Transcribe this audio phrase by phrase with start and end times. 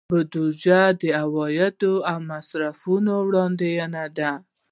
[0.09, 2.95] بودیجه د عوایدو او مصارفو
[3.27, 4.31] وړاندوینه ده.